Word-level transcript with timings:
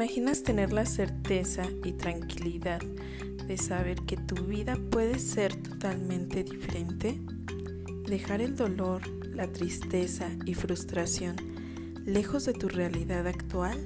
imaginas 0.00 0.42
tener 0.42 0.72
la 0.72 0.86
certeza 0.86 1.62
y 1.84 1.92
tranquilidad 1.92 2.80
de 3.46 3.58
saber 3.58 4.00
que 4.06 4.16
tu 4.16 4.46
vida 4.46 4.78
puede 4.90 5.18
ser 5.18 5.54
totalmente 5.56 6.42
diferente? 6.42 7.20
Dejar 8.06 8.40
el 8.40 8.56
dolor, 8.56 9.06
la 9.26 9.52
tristeza 9.52 10.30
y 10.46 10.54
frustración 10.54 11.36
lejos 12.06 12.46
de 12.46 12.54
tu 12.54 12.68
realidad 12.68 13.26
actual? 13.26 13.76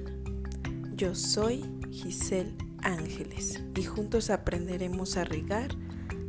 Yo 0.95 1.15
soy 1.15 1.65
Giselle 1.91 2.55
Ángeles 2.81 3.61
y 3.75 3.83
juntos 3.83 4.29
aprenderemos 4.29 5.17
a 5.17 5.25
regar 5.25 5.75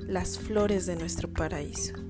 las 0.01 0.37
flores 0.37 0.87
de 0.87 0.97
nuestro 0.97 1.33
paraíso. 1.33 2.06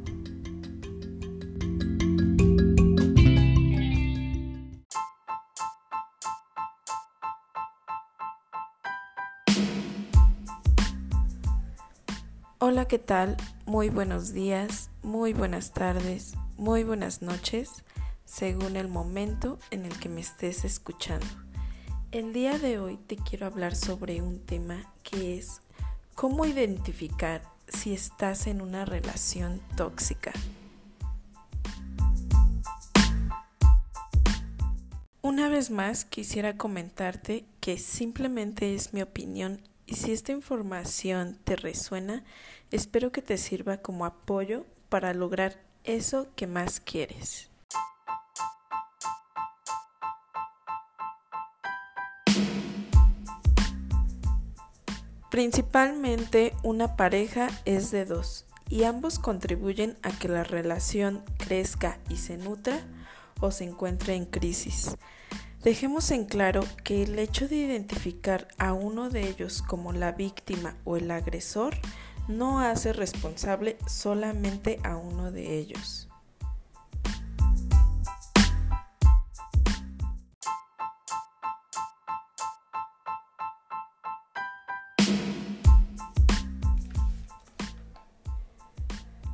Hola, 12.59 12.89
¿qué 12.89 12.99
tal? 12.99 13.37
Muy 13.67 13.91
buenos 13.91 14.33
días, 14.33 14.89
muy 15.03 15.35
buenas 15.35 15.75
tardes, 15.75 16.33
muy 16.57 16.85
buenas 16.85 17.21
noches, 17.21 17.85
según 18.25 18.77
el 18.77 18.89
momento 18.89 19.59
en 19.71 19.85
el 19.85 19.99
que 19.99 20.09
me 20.09 20.23
estés 20.23 20.65
escuchando. 20.65 21.27
El 22.13 22.33
día 22.33 22.59
de 22.59 22.79
hoy 22.79 22.97
te 22.97 23.17
quiero 23.17 23.45
hablar 23.45 23.77
sobre 23.77 24.23
un 24.23 24.41
tema 24.41 24.91
que 25.03 25.37
es 25.37 25.61
cómo 26.15 26.47
identificar 26.47 27.43
si 27.69 27.93
estás 27.93 28.47
en 28.47 28.63
una 28.63 28.87
relación 28.87 29.61
tóxica. 29.77 30.33
Una 35.21 35.51
vez 35.51 35.71
más 35.71 36.07
quisiera 36.07 36.57
comentarte 36.57 37.45
que 37.61 37.77
simplemente 37.77 38.75
es 38.75 38.95
mi 38.95 39.03
opinión 39.03 39.61
y 39.87 39.95
si 39.95 40.13
esta 40.13 40.33
información 40.33 41.39
te 41.45 41.57
resuena, 41.57 42.25
espero 42.71 43.13
que 43.13 43.23
te 43.23 43.39
sirva 43.39 43.79
como 43.79 44.05
apoyo 44.05 44.67
para 44.89 45.15
lograr 45.15 45.63
eso 45.85 46.29
que 46.35 46.47
más 46.47 46.81
quieres. 46.81 47.51
Principalmente 55.31 56.55
una 56.63 56.97
pareja 56.97 57.49
es 57.65 57.91
de 57.91 58.05
dos 58.05 58.47
y 58.69 58.85
ambos 58.85 59.19
contribuyen 59.19 59.97
a 60.03 60.11
que 60.11 60.29
la 60.29 60.45
relación 60.45 61.23
crezca 61.37 61.99
y 62.09 62.17
se 62.17 62.37
nutra 62.37 62.81
o 63.41 63.51
se 63.51 63.65
encuentre 63.65 64.15
en 64.15 64.25
crisis. 64.25 64.97
Dejemos 65.67 66.13
en 66.13 66.27
claro 66.27 66.61
que 66.85 67.03
el 67.03 67.19
hecho 67.19 67.49
de 67.49 67.57
identificar 67.57 68.47
a 68.57 68.73
uno 68.73 69.11
de 69.11 69.27
ellos 69.27 69.63
como 69.63 69.93
la 69.93 70.13
víctima 70.13 70.77
o 70.85 70.97
el 70.97 71.11
agresor 71.11 71.75
no 72.29 72.61
hace 72.61 72.93
responsable 72.93 73.77
solamente 73.89 74.79
a 74.85 74.97
uno 74.97 75.33
de 75.33 75.59
ellos. 75.59 76.07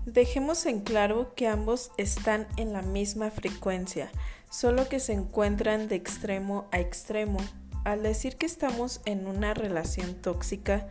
Dejemos 0.07 0.65
en 0.65 0.81
claro 0.81 1.35
que 1.35 1.47
ambos 1.47 1.91
están 1.99 2.47
en 2.57 2.73
la 2.73 2.81
misma 2.81 3.31
frecuencia, 3.31 4.11
solo 4.53 4.87
que 4.87 5.01
se 5.01 5.15
encuentran 5.15 5.89
de 5.89 5.97
extremo 5.97 6.69
a 6.71 6.79
extremo. 6.79 7.39
Al 7.85 8.03
decir 8.03 8.37
que 8.37 8.47
estamos 8.47 9.01
en 9.07 9.27
una 9.27 9.55
relación 9.55 10.15
tóxica, 10.15 10.87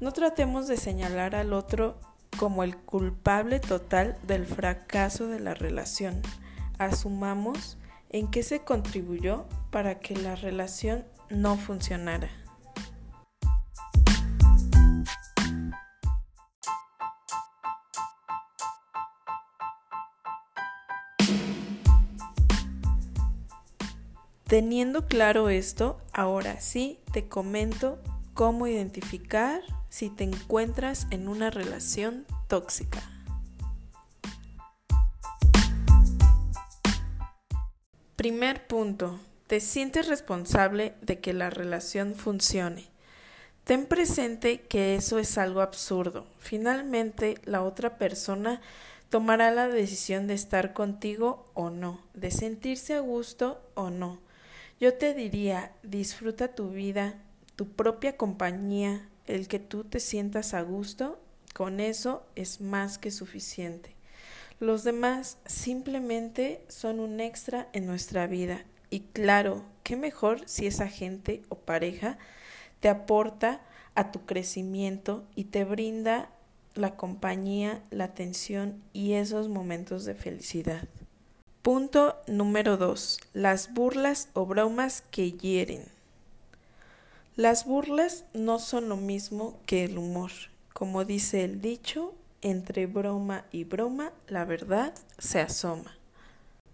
no 0.00 0.12
tratemos 0.12 0.68
de 0.68 0.76
señalar 0.76 1.34
al 1.34 1.52
otro 1.52 2.00
como 2.38 2.62
el 2.62 2.76
culpable 2.76 3.58
total 3.58 4.16
del 4.22 4.46
fracaso 4.46 5.26
de 5.26 5.40
la 5.40 5.54
relación. 5.54 6.22
Asumamos 6.78 7.78
en 8.10 8.30
qué 8.30 8.44
se 8.44 8.60
contribuyó 8.60 9.46
para 9.70 9.98
que 9.98 10.16
la 10.16 10.36
relación 10.36 11.04
no 11.30 11.56
funcionara. 11.56 12.43
Teniendo 24.46 25.06
claro 25.06 25.48
esto, 25.48 25.98
ahora 26.12 26.60
sí 26.60 27.00
te 27.12 27.28
comento 27.28 27.98
cómo 28.34 28.66
identificar 28.66 29.62
si 29.88 30.10
te 30.10 30.24
encuentras 30.24 31.06
en 31.10 31.28
una 31.28 31.50
relación 31.50 32.26
tóxica. 32.46 33.02
Primer 38.16 38.66
punto, 38.66 39.18
te 39.46 39.60
sientes 39.60 40.08
responsable 40.08 40.94
de 41.00 41.20
que 41.20 41.32
la 41.32 41.48
relación 41.48 42.14
funcione. 42.14 42.84
Ten 43.64 43.86
presente 43.86 44.60
que 44.60 44.94
eso 44.94 45.18
es 45.18 45.38
algo 45.38 45.62
absurdo. 45.62 46.26
Finalmente, 46.38 47.38
la 47.44 47.62
otra 47.62 47.96
persona 47.96 48.60
tomará 49.08 49.50
la 49.50 49.68
decisión 49.68 50.26
de 50.26 50.34
estar 50.34 50.74
contigo 50.74 51.46
o 51.54 51.70
no, 51.70 52.02
de 52.12 52.30
sentirse 52.30 52.94
a 52.94 53.00
gusto 53.00 53.62
o 53.72 53.88
no. 53.88 54.18
Yo 54.80 54.94
te 54.94 55.14
diría, 55.14 55.72
disfruta 55.82 56.54
tu 56.54 56.70
vida, 56.70 57.14
tu 57.56 57.68
propia 57.68 58.16
compañía, 58.16 59.08
el 59.26 59.48
que 59.48 59.58
tú 59.58 59.84
te 59.84 60.00
sientas 60.00 60.52
a 60.52 60.62
gusto, 60.62 61.20
con 61.54 61.78
eso 61.78 62.26
es 62.34 62.60
más 62.60 62.98
que 62.98 63.10
suficiente. 63.10 63.94
Los 64.58 64.82
demás 64.82 65.38
simplemente 65.46 66.64
son 66.68 67.00
un 67.00 67.20
extra 67.20 67.68
en 67.72 67.86
nuestra 67.86 68.26
vida. 68.26 68.64
Y 68.90 69.00
claro, 69.00 69.64
qué 69.82 69.96
mejor 69.96 70.42
si 70.46 70.66
esa 70.66 70.88
gente 70.88 71.42
o 71.48 71.56
pareja 71.56 72.18
te 72.80 72.88
aporta 72.88 73.62
a 73.94 74.10
tu 74.10 74.26
crecimiento 74.26 75.24
y 75.34 75.44
te 75.44 75.64
brinda 75.64 76.30
la 76.74 76.96
compañía, 76.96 77.82
la 77.90 78.04
atención 78.04 78.82
y 78.92 79.12
esos 79.12 79.48
momentos 79.48 80.04
de 80.04 80.14
felicidad. 80.14 80.88
Punto 81.64 82.20
número 82.26 82.76
2. 82.76 83.20
Las 83.32 83.72
burlas 83.72 84.28
o 84.34 84.44
bromas 84.44 85.02
que 85.10 85.32
hieren. 85.32 85.86
Las 87.36 87.64
burlas 87.64 88.26
no 88.34 88.58
son 88.58 88.90
lo 88.90 88.98
mismo 88.98 89.58
que 89.64 89.84
el 89.84 89.96
humor. 89.96 90.30
Como 90.74 91.06
dice 91.06 91.42
el 91.42 91.62
dicho, 91.62 92.12
entre 92.42 92.84
broma 92.84 93.46
y 93.50 93.64
broma 93.64 94.12
la 94.28 94.44
verdad 94.44 94.92
se 95.16 95.40
asoma. 95.40 95.96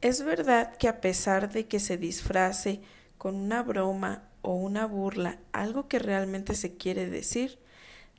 Es 0.01 0.25
verdad 0.25 0.77
que 0.77 0.89
a 0.89 1.01
pesar 1.01 1.53
de 1.53 1.67
que 1.67 1.79
se 1.79 1.97
disfrace 1.97 2.81
con 3.17 3.37
una 3.37 3.63
broma 3.63 4.25
o 4.43 4.55
una 4.55 4.87
burla 4.87 5.39
algo 5.53 5.87
que 5.87 6.01
realmente 6.01 6.57
se 6.57 6.75
quiere 6.75 7.09
decir, 7.09 7.61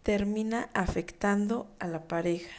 termina 0.04 0.70
afectando 0.74 1.68
a 1.80 1.88
la 1.88 2.04
pareja. 2.04 2.56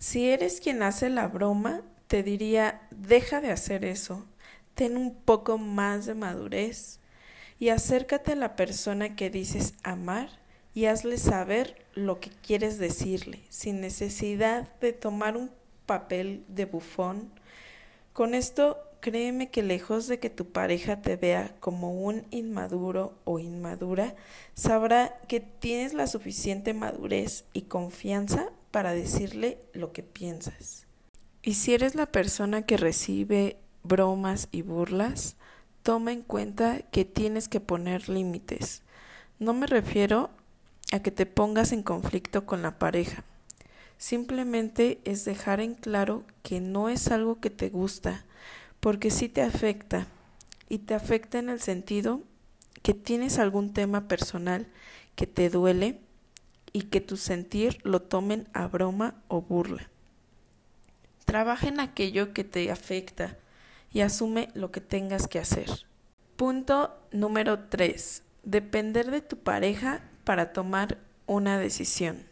Si 0.00 0.28
eres 0.28 0.60
quien 0.60 0.82
hace 0.82 1.08
la 1.08 1.28
broma, 1.28 1.82
te 2.06 2.22
diría, 2.22 2.82
deja 2.90 3.40
de 3.40 3.50
hacer 3.50 3.84
eso, 3.84 4.24
ten 4.74 4.96
un 4.96 5.14
poco 5.14 5.58
más 5.58 6.06
de 6.06 6.14
madurez 6.14 7.00
y 7.58 7.68
acércate 7.68 8.32
a 8.32 8.36
la 8.36 8.56
persona 8.56 9.16
que 9.16 9.30
dices 9.30 9.74
amar 9.82 10.28
y 10.74 10.86
hazle 10.86 11.18
saber 11.18 11.86
lo 11.94 12.18
que 12.20 12.30
quieres 12.30 12.78
decirle, 12.78 13.40
sin 13.48 13.80
necesidad 13.80 14.68
de 14.80 14.92
tomar 14.92 15.36
un 15.36 15.50
papel 15.86 16.44
de 16.48 16.64
bufón. 16.64 17.30
Con 18.12 18.34
esto, 18.34 18.78
créeme 19.00 19.50
que 19.50 19.62
lejos 19.62 20.08
de 20.08 20.18
que 20.18 20.30
tu 20.30 20.50
pareja 20.50 21.00
te 21.00 21.16
vea 21.16 21.54
como 21.60 21.92
un 22.04 22.26
inmaduro 22.30 23.14
o 23.24 23.38
inmadura, 23.38 24.16
sabrá 24.54 25.18
que 25.28 25.40
tienes 25.40 25.94
la 25.94 26.06
suficiente 26.06 26.74
madurez 26.74 27.44
y 27.52 27.62
confianza 27.62 28.50
para 28.70 28.92
decirle 28.92 29.58
lo 29.72 29.92
que 29.92 30.02
piensas. 30.02 30.86
Y 31.46 31.54
si 31.54 31.74
eres 31.74 31.94
la 31.94 32.06
persona 32.06 32.62
que 32.62 32.78
recibe 32.78 33.58
bromas 33.82 34.48
y 34.50 34.62
burlas, 34.62 35.36
toma 35.82 36.10
en 36.10 36.22
cuenta 36.22 36.80
que 36.90 37.04
tienes 37.04 37.48
que 37.48 37.60
poner 37.60 38.08
límites. 38.08 38.80
No 39.38 39.52
me 39.52 39.66
refiero 39.66 40.30
a 40.90 41.00
que 41.00 41.10
te 41.10 41.26
pongas 41.26 41.72
en 41.72 41.82
conflicto 41.82 42.46
con 42.46 42.62
la 42.62 42.78
pareja. 42.78 43.24
Simplemente 43.98 45.00
es 45.04 45.26
dejar 45.26 45.60
en 45.60 45.74
claro 45.74 46.24
que 46.42 46.62
no 46.62 46.88
es 46.88 47.08
algo 47.08 47.40
que 47.40 47.50
te 47.50 47.68
gusta, 47.68 48.24
porque 48.80 49.10
sí 49.10 49.28
te 49.28 49.42
afecta. 49.42 50.06
Y 50.70 50.78
te 50.78 50.94
afecta 50.94 51.38
en 51.38 51.50
el 51.50 51.60
sentido 51.60 52.22
que 52.80 52.94
tienes 52.94 53.38
algún 53.38 53.74
tema 53.74 54.08
personal 54.08 54.66
que 55.14 55.26
te 55.26 55.50
duele 55.50 56.00
y 56.72 56.84
que 56.84 57.02
tu 57.02 57.18
sentir 57.18 57.80
lo 57.82 58.00
tomen 58.00 58.48
a 58.54 58.66
broma 58.66 59.22
o 59.28 59.42
burla. 59.42 59.90
Trabaja 61.24 61.68
en 61.68 61.80
aquello 61.80 62.32
que 62.32 62.44
te 62.44 62.70
afecta 62.70 63.36
y 63.92 64.00
asume 64.00 64.48
lo 64.54 64.70
que 64.70 64.80
tengas 64.80 65.28
que 65.28 65.38
hacer. 65.38 65.86
Punto 66.36 66.96
número 67.12 67.60
3. 67.60 68.22
Depender 68.42 69.10
de 69.10 69.20
tu 69.20 69.38
pareja 69.38 70.02
para 70.24 70.52
tomar 70.52 70.98
una 71.26 71.58
decisión. 71.58 72.26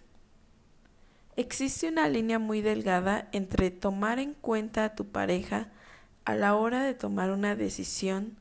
Existe 1.37 1.89
una 1.89 2.09
línea 2.09 2.39
muy 2.39 2.61
delgada 2.61 3.29
entre 3.33 3.71
tomar 3.71 4.19
en 4.19 4.35
cuenta 4.35 4.85
a 4.85 4.95
tu 4.95 5.07
pareja 5.07 5.69
a 6.25 6.35
la 6.35 6.55
hora 6.57 6.83
de 6.83 6.95
tomar 6.95 7.31
una 7.31 7.57
decisión, 7.57 8.37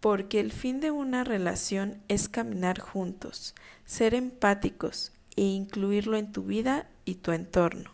porque 0.00 0.40
el 0.40 0.52
fin 0.52 0.80
de 0.80 0.90
una 0.90 1.24
relación 1.24 2.02
es 2.08 2.28
caminar 2.28 2.78
juntos, 2.78 3.54
ser 3.84 4.14
empáticos 4.14 5.12
e 5.36 5.42
incluirlo 5.42 6.16
en 6.16 6.32
tu 6.32 6.44
vida 6.44 6.88
y 7.04 7.16
tu 7.16 7.32
entorno. 7.32 7.90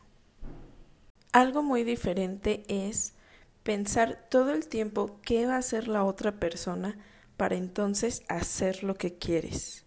Algo 1.33 1.63
muy 1.63 1.85
diferente 1.85 2.65
es 2.67 3.15
pensar 3.63 4.27
todo 4.31 4.53
el 4.53 4.67
tiempo 4.67 5.21
qué 5.23 5.47
va 5.47 5.55
a 5.55 5.59
hacer 5.59 5.87
la 5.87 6.03
otra 6.03 6.41
persona 6.41 6.99
para 7.37 7.55
entonces 7.55 8.25
hacer 8.29 8.83
lo 8.83 8.97
que 8.97 9.15
quieres. 9.15 9.85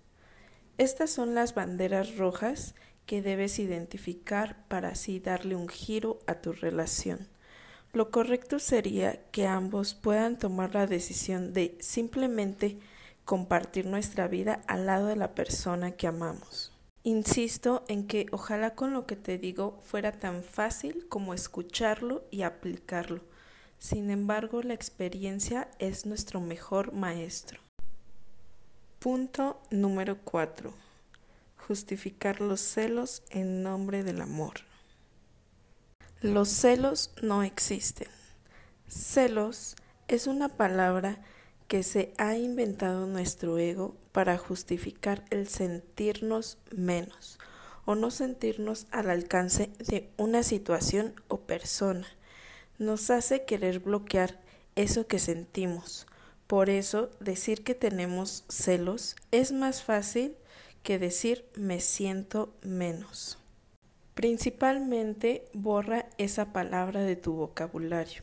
Estas 0.77 1.09
son 1.09 1.35
las 1.35 1.53
banderas 1.53 2.15
rojas 2.15 2.75
que 3.05 3.21
debes 3.21 3.59
identificar 3.59 4.65
para 4.69 4.89
así 4.89 5.19
darle 5.19 5.57
un 5.57 5.67
giro 5.67 6.19
a 6.27 6.35
tu 6.35 6.53
relación. 6.53 7.27
Lo 7.91 8.09
correcto 8.09 8.57
sería 8.57 9.29
que 9.31 9.45
ambos 9.45 9.95
puedan 9.95 10.39
tomar 10.39 10.73
la 10.73 10.87
decisión 10.87 11.53
de 11.53 11.77
simplemente 11.81 12.79
compartir 13.25 13.85
nuestra 13.85 14.29
vida 14.29 14.61
al 14.67 14.85
lado 14.85 15.07
de 15.07 15.17
la 15.17 15.35
persona 15.35 15.91
que 15.91 16.07
amamos. 16.07 16.72
Insisto 17.05 17.83
en 17.89 18.07
que 18.07 18.27
ojalá 18.31 18.75
con 18.75 18.93
lo 18.93 19.05
que 19.05 19.17
te 19.17 19.37
digo 19.37 19.77
fuera 19.83 20.13
tan 20.13 20.41
fácil 20.41 21.05
como 21.09 21.33
escucharlo 21.33 22.23
y 22.31 22.43
aplicarlo. 22.43 23.21
Sin 23.77 24.09
embargo, 24.09 24.61
la 24.63 24.73
experiencia 24.73 25.69
es 25.79 26.05
nuestro 26.05 26.39
mejor 26.39 26.93
maestro. 26.93 27.59
Punto 28.99 29.61
número 29.69 30.19
4. 30.23 30.73
Justificar 31.67 32.39
los 32.39 32.61
celos 32.61 33.23
en 33.29 33.63
nombre 33.63 34.05
del 34.05 34.21
amor. 34.21 34.61
Los 36.21 36.47
celos 36.47 37.13
no 37.21 37.43
existen. 37.43 38.07
Celos 38.87 39.75
es 40.07 40.25
una 40.25 40.47
palabra 40.47 41.21
que 41.73 41.81
se 41.81 42.13
ha 42.19 42.37
inventado 42.37 43.07
nuestro 43.07 43.57
ego 43.57 43.95
para 44.11 44.37
justificar 44.37 45.25
el 45.31 45.47
sentirnos 45.47 46.59
menos 46.69 47.39
o 47.85 47.95
no 47.95 48.11
sentirnos 48.11 48.85
al 48.91 49.09
alcance 49.09 49.71
de 49.79 50.07
una 50.15 50.43
situación 50.43 51.15
o 51.29 51.39
persona. 51.39 52.05
Nos 52.77 53.09
hace 53.09 53.45
querer 53.45 53.79
bloquear 53.79 54.39
eso 54.75 55.07
que 55.07 55.17
sentimos. 55.17 56.05
Por 56.45 56.69
eso 56.69 57.09
decir 57.19 57.63
que 57.63 57.73
tenemos 57.73 58.45
celos 58.49 59.15
es 59.31 59.51
más 59.51 59.81
fácil 59.81 60.35
que 60.83 60.99
decir 60.99 61.43
me 61.55 61.79
siento 61.79 62.53
menos. 62.61 63.39
Principalmente 64.13 65.45
borra 65.53 66.05
esa 66.19 66.53
palabra 66.53 67.01
de 67.01 67.15
tu 67.15 67.33
vocabulario. 67.33 68.21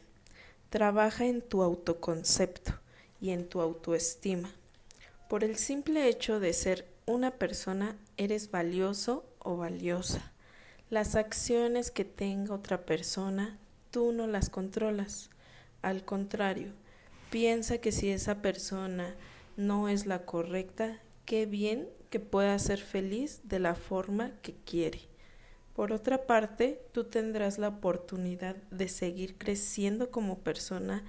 Trabaja 0.68 1.26
en 1.26 1.42
tu 1.42 1.64
autoconcepto 1.64 2.74
y 3.20 3.30
en 3.30 3.48
tu 3.48 3.60
autoestima. 3.60 4.50
Por 5.28 5.44
el 5.44 5.56
simple 5.56 6.08
hecho 6.08 6.40
de 6.40 6.52
ser 6.52 6.86
una 7.06 7.30
persona, 7.30 7.96
eres 8.16 8.50
valioso 8.50 9.24
o 9.38 9.56
valiosa. 9.56 10.32
Las 10.90 11.14
acciones 11.14 11.90
que 11.90 12.04
tenga 12.04 12.54
otra 12.54 12.84
persona, 12.84 13.58
tú 13.90 14.12
no 14.12 14.26
las 14.26 14.50
controlas. 14.50 15.30
Al 15.82 16.04
contrario, 16.04 16.72
piensa 17.30 17.78
que 17.78 17.92
si 17.92 18.10
esa 18.10 18.42
persona 18.42 19.14
no 19.56 19.88
es 19.88 20.06
la 20.06 20.24
correcta, 20.24 21.00
qué 21.26 21.46
bien 21.46 21.88
que 22.10 22.20
pueda 22.20 22.58
ser 22.58 22.80
feliz 22.80 23.40
de 23.44 23.60
la 23.60 23.74
forma 23.74 24.32
que 24.42 24.54
quiere. 24.54 25.00
Por 25.74 25.92
otra 25.92 26.26
parte, 26.26 26.82
tú 26.92 27.04
tendrás 27.04 27.58
la 27.58 27.68
oportunidad 27.68 28.56
de 28.70 28.88
seguir 28.88 29.38
creciendo 29.38 30.10
como 30.10 30.40
persona 30.40 31.04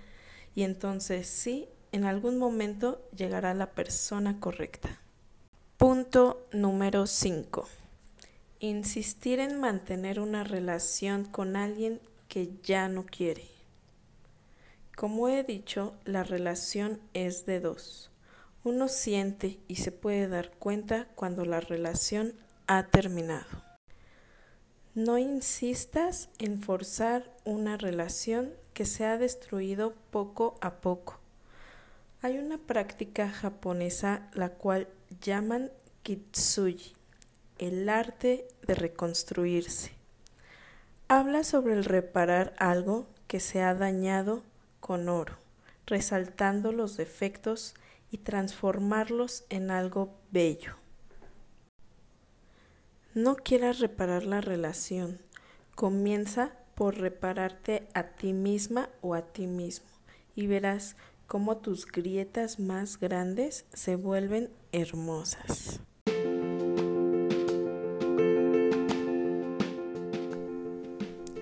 y 0.53 0.63
entonces 0.63 1.27
sí, 1.27 1.67
en 1.91 2.05
algún 2.05 2.37
momento 2.37 3.01
llegará 3.15 3.53
la 3.53 3.71
persona 3.71 4.39
correcta. 4.39 4.99
Punto 5.77 6.47
número 6.51 7.07
5. 7.07 7.67
Insistir 8.59 9.39
en 9.39 9.59
mantener 9.59 10.19
una 10.19 10.43
relación 10.43 11.25
con 11.25 11.55
alguien 11.55 11.99
que 12.27 12.51
ya 12.63 12.87
no 12.87 13.05
quiere. 13.05 13.45
Como 14.95 15.27
he 15.27 15.43
dicho, 15.43 15.95
la 16.05 16.23
relación 16.23 17.01
es 17.13 17.45
de 17.45 17.59
dos. 17.59 18.11
Uno 18.63 18.87
siente 18.87 19.59
y 19.67 19.77
se 19.77 19.91
puede 19.91 20.27
dar 20.27 20.51
cuenta 20.51 21.07
cuando 21.15 21.45
la 21.45 21.59
relación 21.59 22.35
ha 22.67 22.87
terminado. 22.87 23.63
No 24.93 25.17
insistas 25.17 26.29
en 26.37 26.61
forzar 26.61 27.35
una 27.43 27.77
relación 27.77 28.53
que 28.73 28.85
se 28.85 29.05
ha 29.05 29.17
destruido 29.17 29.95
poco 30.11 30.57
a 30.61 30.75
poco. 30.81 31.20
Hay 32.23 32.37
una 32.37 32.59
práctica 32.59 33.29
japonesa 33.31 34.29
la 34.33 34.49
cual 34.49 34.87
llaman 35.21 35.71
kitsuji, 36.03 36.93
el 37.57 37.89
arte 37.89 38.47
de 38.67 38.75
reconstruirse. 38.75 39.91
Habla 41.07 41.43
sobre 41.43 41.73
el 41.73 41.83
reparar 41.83 42.53
algo 42.59 43.07
que 43.25 43.39
se 43.39 43.63
ha 43.63 43.73
dañado 43.73 44.43
con 44.79 45.09
oro, 45.09 45.39
resaltando 45.87 46.71
los 46.71 46.95
defectos 46.95 47.73
y 48.11 48.19
transformarlos 48.19 49.43
en 49.49 49.71
algo 49.71 50.13
bello. 50.29 50.75
No 53.15 53.35
quieras 53.35 53.79
reparar 53.79 54.25
la 54.25 54.41
relación. 54.41 55.17
Comienza 55.73 56.51
por 56.75 56.99
repararte 56.99 57.87
a 57.95 58.03
ti 58.03 58.33
misma 58.33 58.89
o 59.01 59.15
a 59.15 59.23
ti 59.23 59.47
mismo 59.47 59.87
y 60.35 60.47
verás 60.47 60.95
cómo 61.31 61.55
tus 61.55 61.85
grietas 61.85 62.59
más 62.59 62.99
grandes 62.99 63.65
se 63.71 63.95
vuelven 63.95 64.49
hermosas. 64.73 65.79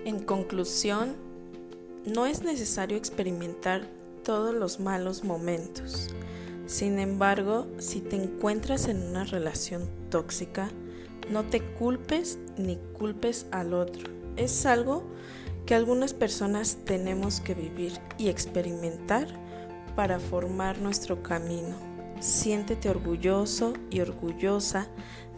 En 0.05 0.23
conclusión, 0.27 1.15
no 2.05 2.27
es 2.27 2.43
necesario 2.43 2.97
experimentar 2.97 3.87
todos 4.23 4.53
los 4.53 4.79
malos 4.79 5.23
momentos. 5.23 6.09
Sin 6.67 6.99
embargo, 6.99 7.65
si 7.79 7.99
te 7.99 8.15
encuentras 8.15 8.89
en 8.89 9.01
una 9.01 9.23
relación 9.23 9.89
tóxica, 10.11 10.69
no 11.31 11.45
te 11.45 11.61
culpes 11.61 12.37
ni 12.59 12.77
culpes 12.93 13.47
al 13.49 13.73
otro. 13.73 14.07
Es 14.35 14.67
algo 14.67 15.01
que 15.65 15.73
algunas 15.73 16.13
personas 16.13 16.77
tenemos 16.85 17.39
que 17.39 17.55
vivir 17.55 17.93
y 18.19 18.29
experimentar 18.29 19.48
para 19.95 20.19
formar 20.19 20.79
nuestro 20.79 21.21
camino. 21.23 21.75
Siéntete 22.19 22.89
orgulloso 22.89 23.73
y 23.89 24.01
orgullosa 24.01 24.87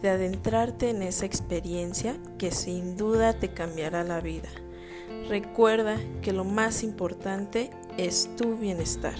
de 0.02 0.10
adentrarte 0.10 0.90
en 0.90 1.02
esa 1.02 1.26
experiencia 1.26 2.16
que 2.38 2.50
sin 2.50 2.96
duda 2.96 3.34
te 3.34 3.48
cambiará 3.48 4.02
la 4.02 4.20
vida. 4.20 4.48
Recuerda 5.28 5.96
que 6.22 6.32
lo 6.32 6.44
más 6.44 6.82
importante 6.82 7.70
es 7.96 8.34
tu 8.36 8.56
bienestar. 8.56 9.14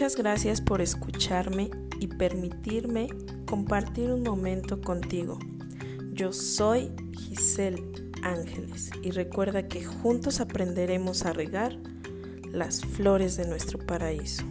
Muchas 0.00 0.16
gracias 0.16 0.62
por 0.62 0.80
escucharme 0.80 1.68
y 1.98 2.06
permitirme 2.06 3.08
compartir 3.44 4.10
un 4.10 4.22
momento 4.22 4.80
contigo. 4.80 5.38
Yo 6.14 6.32
soy 6.32 6.90
Giselle 7.12 7.84
Ángeles 8.22 8.90
y 9.02 9.10
recuerda 9.10 9.68
que 9.68 9.84
juntos 9.84 10.40
aprenderemos 10.40 11.26
a 11.26 11.34
regar 11.34 11.76
las 12.50 12.80
flores 12.80 13.36
de 13.36 13.46
nuestro 13.46 13.78
paraíso. 13.78 14.42